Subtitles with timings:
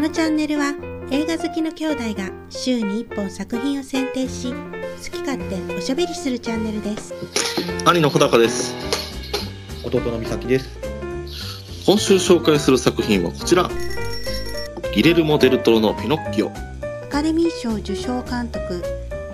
[0.00, 0.72] のチャンネルは
[1.10, 4.56] 映画好きの兄弟が週に1本作品を選定し好
[5.10, 7.12] き勝手おしゃべりするチャンネルです。
[7.84, 8.74] 兄の穂高です。
[9.84, 10.78] 弟の美咲です。
[11.84, 13.68] 今週紹介する作品はこちら。
[14.94, 16.50] ギレルモ・デルトロのピノッキオ。
[16.50, 18.82] アカデミー賞受賞監督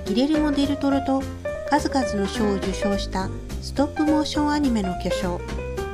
[0.06, 1.22] ギレルモ・デルトロと
[1.70, 3.28] 数々の賞を受賞した
[3.62, 5.40] ストップモーションアニメの巨匠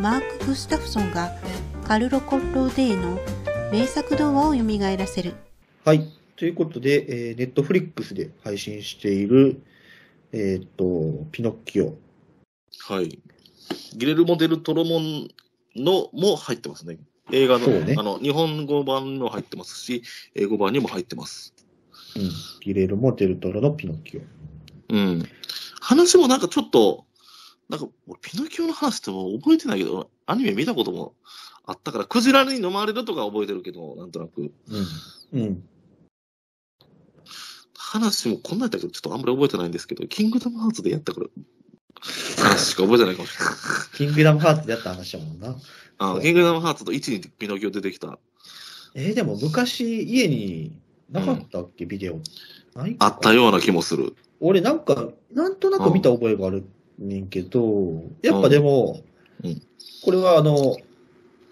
[0.01, 1.31] マーク・グスタフソンが
[1.87, 3.21] カルロ・コッローデーの
[3.73, 5.33] 名作童話を蘇らせる
[5.87, 6.07] はい。
[6.37, 9.63] ということで、えー、ネットフリックスで配信している、
[10.31, 11.95] えーっと、ピノッキオ。
[12.81, 13.19] はい
[13.97, 15.29] ギレルモ・デルトロモン
[15.75, 16.99] のも入ってますね
[17.31, 20.03] 映画の,、そうねあの日本語版も入ってますし
[20.35, 21.55] 英語版にも入ってます
[22.15, 22.31] うん。
[22.61, 24.21] ギレルモ・デルトロのピノッキオ。
[24.91, 25.23] うん
[25.81, 27.07] 話もなんかちょっと
[27.71, 31.15] なんか俺ピノキオの話ってもう覚えてないけどアニメ見たことも
[31.65, 34.53] あったからクジラに飲まれるとか覚えてるけどなんとなく
[35.33, 35.41] うん。
[35.41, 35.65] うん。
[37.93, 41.27] 話もこんなんやったけど、ちょっとあんまり覚えてないんですけど、キングダムハーツでやったから、
[42.39, 43.55] 話しか覚えてないかもしれない。
[43.95, 45.57] キングダムハーツでやった話だもんな。
[45.99, 48.19] あキングダムハーツと1にピノキオ出てきた。
[48.95, 50.73] えーでも昔家に
[51.11, 52.21] なかったっけ、ビデオ。
[52.99, 54.17] あったような気もする。
[54.41, 56.65] 俺なんか、なんとなく見た覚えがある
[56.99, 59.03] ねんけど、やっぱでも、
[59.45, 59.63] うん
[60.05, 60.77] これはあの、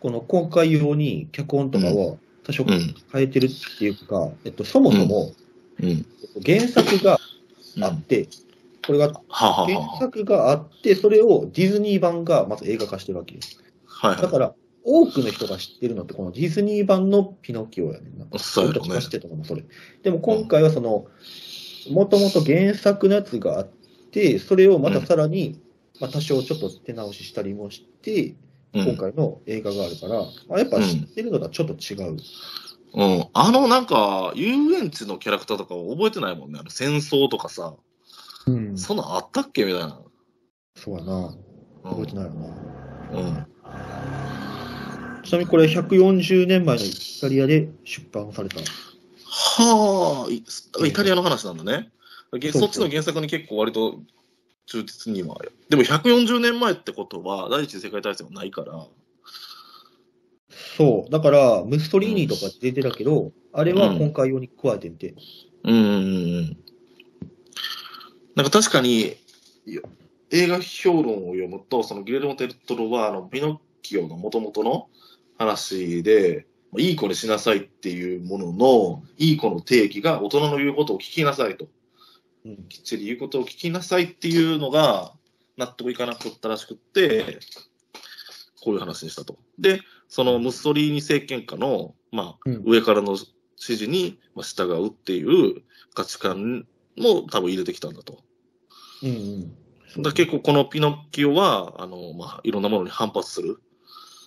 [0.00, 2.94] この公開用に脚本とかは多少うん。
[3.12, 5.32] 変えてるっていうか、えっと、そもそも
[5.80, 6.06] うん。
[6.44, 7.18] 原作が
[7.76, 8.28] うんあって、
[8.84, 13.62] これが原は作があって、それをディズニー版がまず映画化してるわけです。
[14.02, 18.24] あ、はいはだから、多くの人が知ってるのって、このディズニー版のピノキオやねんな。
[18.24, 18.28] い。
[18.38, 19.10] そうやろね知っ。
[19.10, 19.64] てたのもそれ。
[20.02, 21.06] でも今回はその、
[21.90, 23.68] もともと原作のやつがあっ
[24.10, 25.60] て、それをまたさらに、
[26.00, 28.36] まあ多少ちょっと手直ししたりもして、うん
[28.72, 32.16] 今回の映画があるから、まあ、やっぱ知ってるのとはちょっと違う。
[32.92, 33.26] うん。
[33.32, 36.58] あの、なんか、遊園地のキャラクターとか覚えてないもんね。
[36.60, 37.74] あの戦争とかさ、
[38.46, 40.00] うんそんなんあったっけみたいな。
[40.76, 41.14] そうやな。
[41.14, 41.50] うん
[41.82, 42.47] 覚えてないよな。
[43.12, 43.47] うん。
[45.22, 48.60] ちなみにこれ140年前のイタリアで出版された。
[49.26, 50.42] はあ、イ
[50.88, 51.91] イタリアの話なんだね。
[52.52, 54.00] そっちの原作に結構割と
[54.70, 55.36] 忠実には。
[55.69, 58.86] でも140年前ってことは、第一次世界大戦はないから。
[60.76, 61.10] そう。
[61.10, 65.16] だから、ムッソリーニとか出てたけど、あれは今回用に加えてみて。
[65.64, 65.88] うんうんう
[66.42, 66.56] ん。
[68.36, 69.16] なんか確かに、
[70.31, 74.88] 映画評論を読むと、そのギレルモ・デルトロは、あの、ピノッキオの元々の
[75.37, 76.47] 話で、
[76.78, 81.66] いい子にしなさいっていうものの、いい子の定義が大人の言うことを聞きなさいと。
[82.44, 82.68] うん。
[82.68, 85.12] きっちり言うことを聞きなさいっていうのが
[85.56, 87.38] 納得いかなかったらしくって、
[88.62, 89.38] こういう話にしたと。
[89.58, 95.62] で、そのムッソリーニ政権下の、まあ、うん上からの指示にまあ従うっていう
[95.94, 98.22] 価値観も多分入れてきたんだと。
[99.02, 99.54] うん
[99.96, 100.02] うん。
[100.02, 103.60] だ結構このピノッキオは、あの、まあ、いろんなものに反発する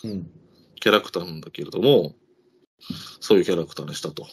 [0.04, 0.30] うん。
[0.76, 2.16] キャラクターなんだけれども、
[3.22, 4.28] そういうキャラクターにしたと。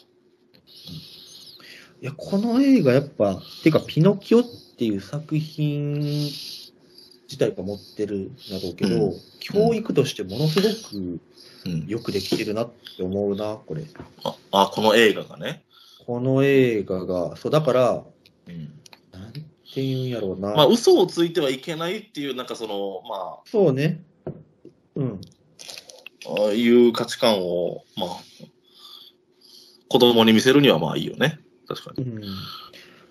[2.01, 4.43] いや、この映画やっぱ、てか、ピノキオっ
[4.77, 9.13] ていう作品自体が持ってるんだろうけど、うん
[9.43, 11.19] 教育としてものすごく
[11.65, 11.87] うん。
[11.87, 13.83] よくできてるなって思うな、これ。
[14.23, 15.63] あ、あこの映画がね。
[16.05, 18.03] この映画が、そう、だから、
[18.47, 18.71] うん。
[19.11, 19.41] なんて
[19.75, 20.53] 言うんやろうな。
[20.53, 24.03] まあ、嘘をついてはいけないっていう、なんかその、まそうね。
[24.95, 25.21] うん。
[26.27, 28.09] あ、ああいう価値観を、まあ、
[29.89, 31.39] 子供に見せるにはまあいいよね。
[31.75, 32.03] 確かに。
[32.09, 32.21] うん。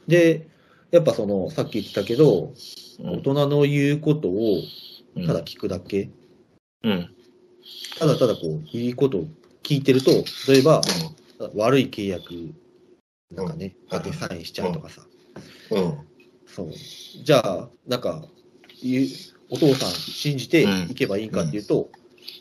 [0.07, 0.49] で、
[0.91, 2.53] やっぱその、さっき言ったけど、
[3.01, 3.11] うん。
[3.17, 4.63] 大人の言うことを
[5.17, 6.09] うんただ聞くだけ。
[6.85, 7.15] うん。
[7.99, 9.25] ただただこう、いいことを
[9.63, 10.11] 聞いてると、
[10.49, 10.81] 例えば、
[11.55, 12.55] 悪い契約
[13.31, 15.03] なんかね、うんだけサインしちゃうとかさ。
[15.71, 15.99] うん。
[16.47, 16.73] そう。
[17.25, 18.25] じゃあ、なんか、
[19.51, 21.91] お父さん信じていけばいいかっていうと、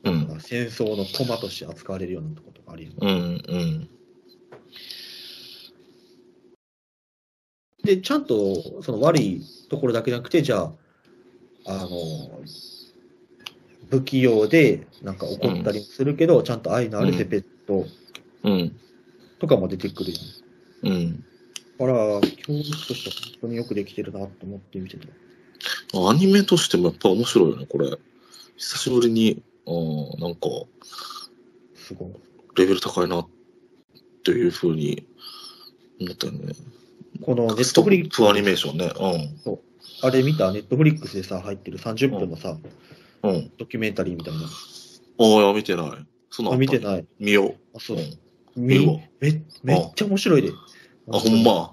[0.04, 0.28] うん。
[0.28, 2.96] まあ戦争の駒として扱われるようなことがあるよね。
[3.02, 3.10] うん。
[3.10, 3.90] うん。
[7.90, 10.72] で、ちゃんとその悪いところだけじゃなくて、じゃあ、
[11.66, 11.90] あの、
[13.90, 17.88] 不器用でなんか怒ったりするけど、ちゃんと愛のあるペペット
[18.44, 18.80] うん。
[19.40, 20.24] とかも出てくるよね。
[20.84, 21.26] うん。
[21.80, 25.08] だから、教育としては本当によくできてるなと思って見てた。
[26.08, 27.90] アニメとしてもやっぱ面白いよね、これ。
[28.58, 30.48] 久しぶりに、うん、なんか、
[31.74, 32.10] すごい。
[32.56, 33.28] レベル高いなっ
[34.24, 35.08] ていうふうに
[36.00, 36.54] 思ったよね。
[37.22, 38.92] このネッストトフリックップアニメーションね。
[40.02, 40.52] あれ見た？
[40.52, 42.58] ネットフリックスでさ、入ってる30分のさ、
[43.24, 43.32] うん。
[43.32, 43.52] うん。
[43.58, 44.40] ドキュメンタリーみたいな。
[44.42, 44.44] あ
[45.20, 45.90] あ、いや見てない。
[46.30, 47.06] そんなんあ見てない。
[47.20, 48.00] 見よあ、そうう。
[48.00, 48.04] ん。
[48.56, 50.52] み見るわめめっちゃ面白いで。
[51.12, 51.72] あ、ほんま。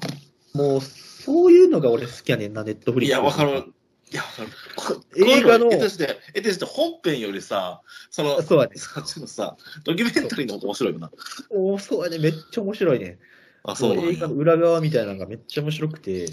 [0.54, 3.18] もう、そういうのが俺好きやねんな、ネットフリックス。
[3.18, 3.72] いや、わかる。
[4.12, 5.00] いや、わかるこ。
[5.16, 11.10] 映画のえてして、えてして本編よりさ、その、そうやねさ、ドキュメンタリーの方が面白いよな。
[11.50, 13.18] おーそうやね、めっちゃ面白いね。
[13.66, 16.26] あ、そう映画の裏側みたいなのがめっちゃ面白くて、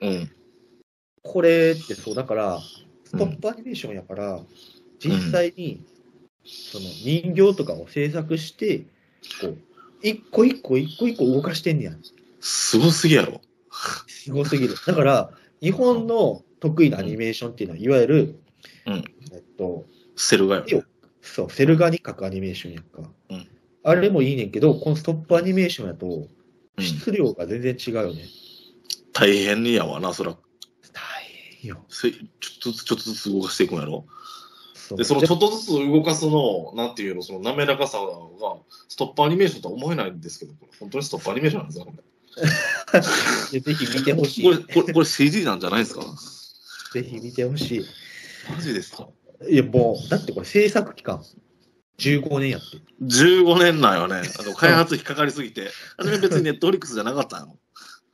[0.00, 0.30] うん。
[1.22, 2.60] これってそう、だから、
[3.04, 4.40] スうんトップアニメーションやから、
[5.00, 5.84] 実際に、
[6.44, 8.86] その人形とかを制作して、
[9.40, 9.58] こう、
[10.02, 11.92] 一個一個一個一個動かしてんねや。
[12.40, 13.40] すごすぎやろ。
[14.06, 14.74] すごすぎる。
[14.86, 15.30] だから、
[15.60, 18.40] 日本の得意なアニメーションっていうのは、いわゆる、
[18.86, 19.84] うんえっと、
[20.16, 20.84] セルガよ。
[21.20, 23.10] そう、セル画に描くアニメーションやんか。
[23.30, 23.48] うん
[23.88, 26.28] あれもいいねんけど、このストップアニメーションやと、うん。
[26.80, 28.24] 質量が全然違うよね。
[29.12, 30.32] 大変にやわな、そら。
[30.32, 30.38] 大
[31.60, 31.84] 変よ。
[31.88, 32.28] せちょっ
[32.62, 34.04] とずつ、ちょっとずつ動かしていくんやろ？
[34.96, 38.04] で、そのちょっとずつ動かすの、なんていうの、その滑らかさが、
[38.88, 42.02] ストップアニメーションとは思えないんですけど、これ本当にストップアニメーションなんですか、これ？
[43.60, 44.64] ぜひ見てほしこれ、い。
[44.64, 46.02] これ、これ CG なんじゃないですか？
[46.92, 47.84] ぜひ見てほし
[48.54, 49.08] マジですか？
[49.48, 49.54] い。
[49.54, 51.24] いや、もう、だってこれ制作期間、
[51.98, 52.78] 15年やって。
[53.02, 54.22] 15年なんよね。
[54.38, 55.70] あの開発費かかりすぎて。
[55.96, 57.58] 初め別にネットフリックスじゃなかったの。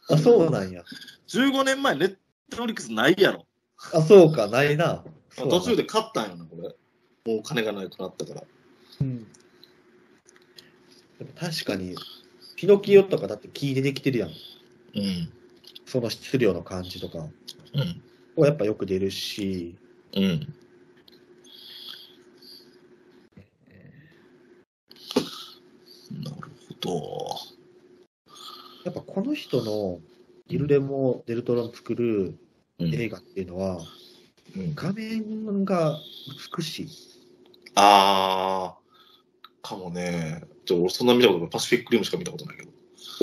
[0.09, 0.83] あ、そうなんや。
[1.29, 2.17] 15年前ネッ
[2.51, 3.47] トフリックスないやろ。
[3.93, 5.05] あ、そうか、ないな。
[5.37, 6.63] 途中で買ったんよな、これ。
[6.63, 8.45] もうお金がなくなったから。
[9.01, 9.25] うん。
[11.19, 11.97] でも確かに、
[12.57, 14.29] ピノキオとかだって木でできてるやん。
[14.29, 14.33] う
[15.01, 15.33] ん。
[15.87, 17.29] その質量の感じとか。
[18.37, 18.45] うん。
[18.45, 19.77] やっぱよく出るし、
[20.15, 20.55] うん。
[26.23, 26.31] な
[26.83, 27.01] るほ
[28.27, 28.33] ど。
[28.85, 30.01] やっぱこの人の
[30.49, 32.39] ギルレモ・デルトロの作る
[32.79, 32.95] うん。
[32.95, 33.79] 映画っていうのは、
[34.57, 35.99] うん、画面が
[36.57, 36.89] 美しい。
[37.75, 40.43] あー、かもね。
[40.65, 41.49] ちょ、俺そんな見たことない。
[41.51, 42.71] パシフィックリムしか見たことないけど。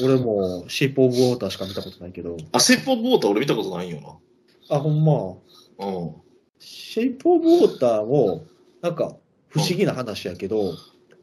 [0.04, 4.22] 俺もシェイプ・オブ・ウォーターしか見たことないけど、あ、セップオブウォーター俺見たことないんよ
[4.70, 5.86] あ、ほんま。
[5.86, 5.92] な。
[5.92, 6.16] うん。
[6.60, 8.46] シェイプ・オブ・ウォーターも、
[8.82, 9.16] なんか
[9.50, 10.74] 不思議な話やけど、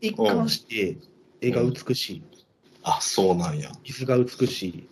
[0.01, 0.97] 一貫して
[1.47, 2.23] 絵が美しい。
[2.83, 3.71] あ、そうなんや。
[3.85, 4.89] 傷が美しい。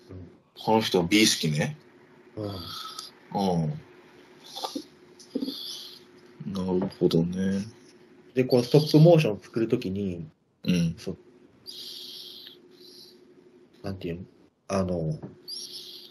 [0.65, 1.77] この人は美意識ね。
[2.37, 2.47] うん。
[2.47, 3.67] う
[6.51, 6.53] ん。
[6.53, 7.63] なるほどね。
[8.35, 10.29] で、このストップモーションを作るときに、
[10.65, 10.95] うん。
[10.99, 11.19] そう、
[13.83, 14.23] なんていうの？
[14.67, 15.19] あの、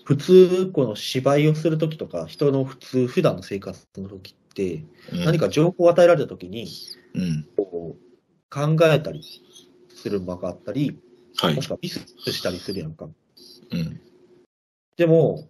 [0.05, 6.67] 普通、この芝居をするときとか、人の普通、普段の生活のときって、うん何か情報を与えられたときに、
[7.13, 7.47] うん。
[7.57, 7.99] こう、
[8.49, 9.21] 考えたり
[9.95, 10.99] する間があったり、
[11.37, 11.67] はいもし。
[11.67, 11.99] くはミス
[12.31, 13.05] したりするやんか。
[13.71, 14.01] うん。
[14.97, 15.47] でも、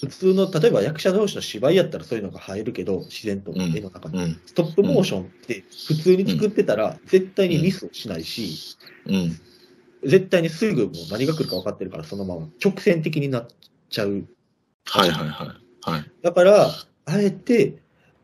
[0.00, 4.18] 普通の、例えば役者同士の芝居やったらそういうのが入るけど、自然とうん絵の中に。
[4.18, 4.40] うん。
[4.46, 8.76] ストップモーションって普通に作ってたら絶対にミスをしないし、
[9.06, 9.38] うん。
[10.02, 13.48] 絶対にすぐもう何が来るか分かってるからそのまま直線的になっ
[13.90, 14.24] ちゃう。
[14.86, 15.90] はいはいはい。
[15.90, 16.10] はい。
[16.22, 16.70] だから、
[17.04, 17.76] あえて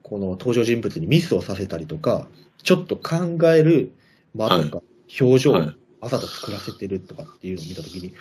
[0.03, 2.29] この登場人物にミスをさせたりとか、
[2.63, 3.93] ちょっと考える
[4.35, 4.83] 間とか
[5.21, 8.15] 表情をはいわざと作らせてるとかっていうのを見たときに、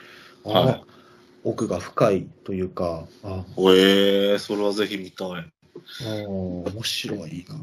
[0.45, 0.83] あはいあ、
[1.43, 5.27] 奥が深いというか、あおえー、それはぜひ見たい。
[5.27, 5.51] あ、
[6.27, 7.55] 面白いな。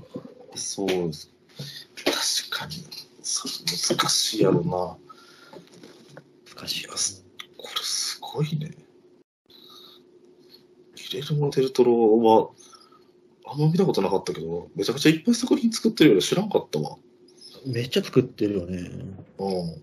[0.54, 1.30] そうです。
[2.50, 2.84] 確かに。
[3.22, 4.96] 難しいやろな。
[6.54, 7.24] 難しいです。
[7.56, 8.70] これすごいね。
[10.94, 12.50] ギレルモ・デルトロは、
[13.46, 16.96] あんま見たことなかったけど、めちゃくちゃいっぱい作品作ってるようで知らんかったわ。
[17.66, 18.78] めっちゃ作ってるよね。
[19.38, 19.82] うん。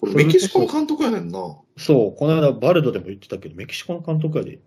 [0.00, 1.38] これメキシコの監督やねんな。
[1.76, 4.60] そう、この間バルドでも言ってたけど、メキシコの監督やで。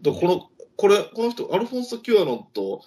[0.00, 2.82] でこの、これ、この人、アルフォンソ・キュアロンと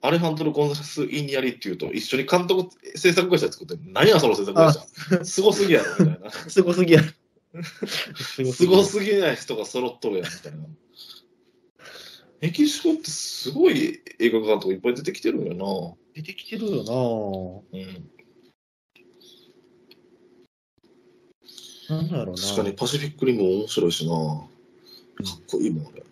[0.00, 5.24] アレハンドロ・ゴンザレス・イニアリっていうと、一緒に監督、制作会社作ってる、何やその制作会社。
[5.24, 6.30] すごすぎやろ、みたいな。
[6.48, 7.02] すごすぎや。
[7.02, 10.58] す すごすぎない人が揃っとるやん、みたいな。
[12.42, 16.84] メキシコってすごい映画監督いっぱい出てきてるんよ出てきてるよ
[17.72, 17.78] な。
[17.78, 18.10] うん。
[21.88, 22.42] ななんだろうな。
[22.42, 24.12] 確かにパシフィックリムも面白いしな。
[24.12, 24.48] か
[25.36, 26.02] っこいいもん、あれ。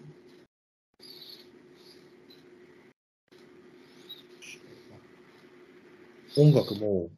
[6.37, 7.09] 音楽も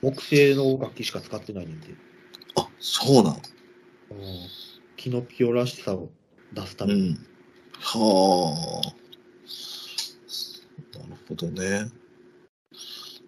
[0.00, 1.88] 木製の楽器しか使ってないねんて。
[2.56, 3.32] あ、そうなん。
[3.34, 3.40] うん
[4.96, 6.10] キノピオらしさを
[6.52, 7.10] 出すために。
[7.10, 7.26] うん。
[7.78, 8.88] はあ。
[10.98, 11.92] なるほどね。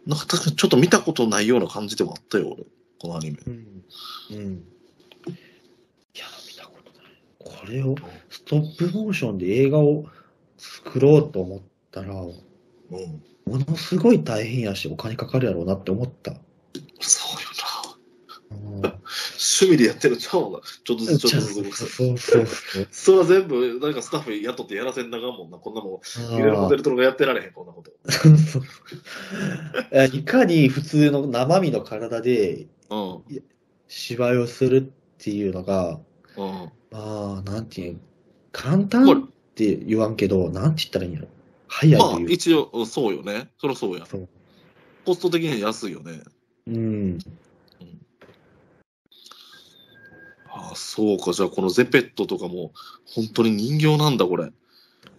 [0.06, 2.64] なんか確かにちょっと見たことないような感じでもあったよ、俺。
[3.00, 3.38] このアニメ。
[3.46, 3.84] うん。
[4.30, 4.64] うん。
[6.14, 7.12] いや、見たことない。
[7.38, 7.94] これを
[8.28, 10.04] ストップモーションで映画を
[10.58, 12.34] 作ろうと思ったら、も
[12.90, 13.22] うん。
[13.58, 16.32] のすごい大変やし、お金かかるやろうなって思った。
[17.00, 17.50] そうよ
[18.50, 20.60] うん趣味でやってるちゃうな。
[20.84, 21.86] ちょっとずつちょっとずつ。
[21.86, 22.88] そうそうそう。
[22.92, 25.58] それは全部、なんかスタッフ雇ってやらせんながんもんな。
[25.58, 27.92] こんなもん、ギレルモ・デルトロがやってられへん、こんなこと。
[28.12, 28.62] そう
[30.16, 33.42] いかに普通の生身の体でうん。
[33.88, 34.82] 芝居をするっ
[35.18, 35.98] ていうのが、
[36.36, 36.72] うん。
[36.90, 38.00] まあ、なんていう、
[38.52, 41.28] 簡単って言わんけど、なんて言ったらいいんやろ。
[41.68, 43.50] 早いまあという、一応、うんそうよね。
[43.58, 44.06] そりゃそうや。
[44.06, 44.28] そう。
[45.04, 46.20] コスト的には安いよね。
[46.66, 47.18] うん。
[50.52, 51.32] ああ、そうか。
[51.32, 52.72] じゃあ、このゼペットとかも、
[53.06, 54.50] 本当に人形なんだ、これ。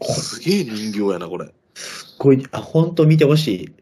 [0.01, 1.53] すげえ人形やな、これ。
[1.73, 3.73] すっごい、あ、本当見てほしい。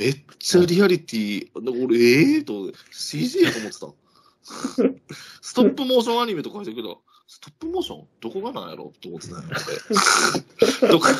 [0.00, 3.92] めっちゃリアリティ、俺、ええー、と、CG やと思ってた。
[5.42, 11.12] ストップモーションアニメとか書いてるけど、ストップモーションどこがなんやろと思ってたんやろ どこ、が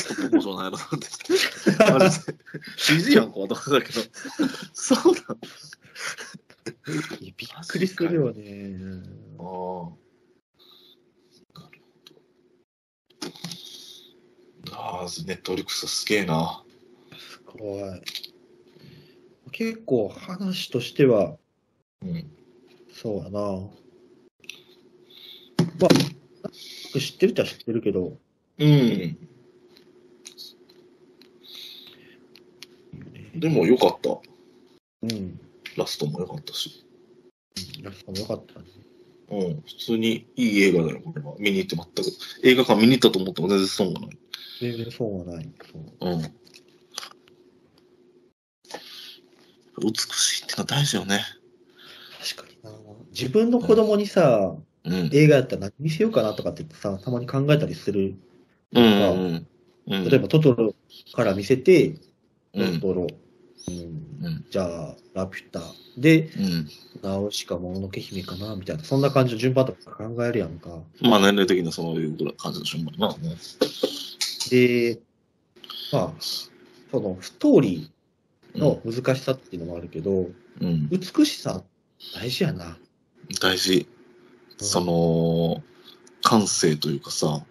[0.00, 1.84] ストップモーションなんやろって。
[1.84, 2.10] あれ、
[2.78, 4.00] CG やんか、と思ってたけど。
[4.72, 5.36] そうだ。
[7.20, 8.78] いやびっくりするよね。
[9.38, 9.92] ああ。
[11.60, 11.82] なる
[14.62, 14.76] ほど。
[14.78, 16.64] ああ、ネットフリックスすげえな。
[17.50, 18.02] すごい。
[19.52, 21.36] 結構話としては、
[22.02, 22.30] うん。
[22.92, 23.40] そうやな。
[25.80, 25.88] ま
[26.44, 28.16] あ、知ってるっちゃ知ってるけど、
[28.58, 29.18] うん。
[33.34, 34.18] でもよかった。
[35.02, 35.40] うん。
[35.76, 36.84] ラストもよかったし。
[37.82, 38.66] ラストもよかったね。
[39.30, 39.62] うん。
[39.62, 41.34] 普通にいい映画だよ、これは。
[41.38, 42.10] 見に行って全く。
[42.44, 44.18] 映画館見に行ったと思っても全然損がない。
[44.60, 45.50] 全然そうはない。
[45.72, 46.22] そううん。
[49.82, 51.20] 美しいってのは大事よね。
[52.34, 52.78] 確かにな。
[53.12, 55.10] 自分の子供にさ、うん。
[55.12, 58.14] 映画やったら何見せようかなとかってさ、たまに考えたりする。
[58.72, 59.46] うんうん
[59.88, 60.04] うん。
[60.08, 60.74] 例えば、トトロ
[61.14, 61.96] から見せて、
[62.54, 63.06] うん、トトロ、
[63.68, 64.44] うんうん。
[64.50, 65.60] じゃあ、ラピュタ。
[65.98, 66.68] で、うん。
[67.02, 70.82] ナウシカ、もののけ姫かなみたいな、そんな感じの順番とか考えるやんか。
[71.02, 73.14] まあ年齢的にはそういう感じでしょうな。
[74.50, 75.00] で、
[75.92, 76.12] まあ、
[76.90, 77.99] そのストーリー
[78.54, 80.26] の難しさっていうのもあるけど、
[80.60, 80.88] うん。
[80.88, 81.62] 美しさ
[82.14, 82.76] 大事やな。
[83.40, 83.86] 大事。
[84.58, 85.62] その、
[86.22, 87.44] 感性というかさ、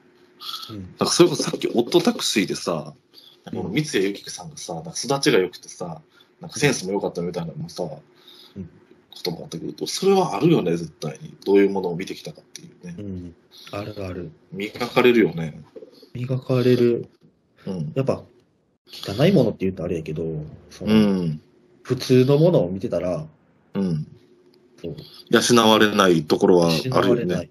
[0.69, 0.77] うん。
[0.77, 2.93] なんかそれこそさっき、オットタクシーでさ、
[3.45, 6.01] なんかこの三谷由紀さんがさ、なんか育ちが良くてさ、
[6.41, 8.69] なんかセンスも良かったみたいなのもさ、うん
[9.11, 11.35] こともあったけど、それはあるよね、絶対に。
[11.45, 13.01] どういうものを見てきたかっていうねう。
[13.01, 13.35] ん。
[13.71, 14.31] あるある。
[14.51, 15.61] 磨かれるよね。
[16.13, 17.09] 磨かれる。
[17.65, 17.91] うん。
[17.95, 18.23] やっぱ、
[18.91, 20.23] 汚いものって言うとあれやけど、
[20.69, 21.41] そのうん。
[21.83, 23.25] 普通のものを見てたら、
[23.73, 24.07] うん。
[24.81, 24.95] そう
[25.29, 27.21] 養われないところは失あるよね。
[27.21, 27.49] われない。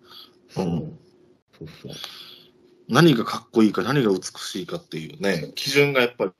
[0.49, 0.99] そううん
[1.59, 1.93] そうそう。
[2.89, 6.33] 何がかっこいいか、何が美しいかっていうね、基準がやっぱり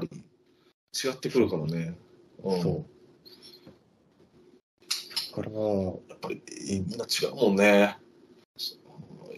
[1.05, 1.95] 違ってくるからね。
[2.43, 2.63] うん。
[2.63, 2.85] そう。
[5.37, 7.97] だから、やっぱりみんな違うもんね。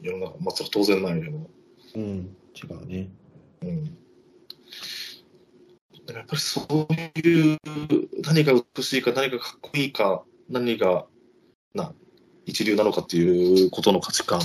[0.02, 1.50] 世の中、まあそれ当然ないけど。
[1.96, 3.08] うん、違うね。
[3.62, 3.99] うん。
[6.10, 7.58] でもやっぱりそういう、
[8.24, 11.06] 何が美しいか、何がかっこいいか、何が、
[11.72, 11.94] な、
[12.46, 14.42] 一流なのかっていうことの価値観っ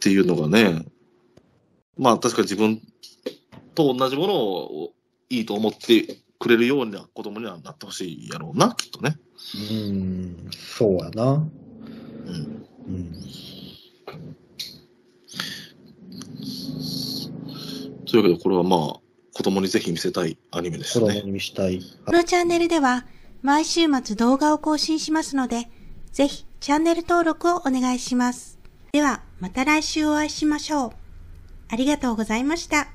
[0.00, 0.84] ていうのがね、
[1.96, 2.82] まあ確かに自分
[3.76, 4.92] と同じものを
[5.30, 9.16] いいと思ってくれるような子供にはなってほしいやろうな、きっとね。
[9.70, 11.32] うん、そうやな。
[11.32, 12.66] うん。
[12.88, 13.12] うん。
[18.04, 19.03] というわけで、これはまあ、
[19.34, 21.06] 子供にぜひ見せたいアニメでしたね。
[21.06, 21.82] 子供に見したい。
[22.06, 23.04] このチャンネルでは
[23.42, 25.68] 毎週末動画を更新しますので、
[26.12, 28.58] ぜひチャンネル登録をお願いします。
[28.92, 30.92] ではまた来週お会いしましょう。
[31.68, 32.94] ありがとうございました。